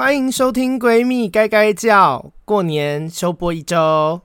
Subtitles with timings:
[0.00, 4.18] 欢迎收听闺蜜该该叫过年休播一周。